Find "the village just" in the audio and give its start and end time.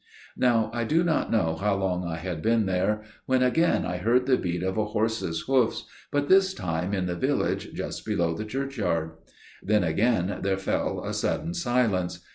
7.05-8.03